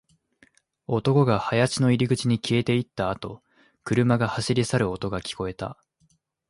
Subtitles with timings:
[0.87, 3.43] 男が林の入り口に消えていったあと、
[3.83, 5.77] 車が走り去る音が聞こえた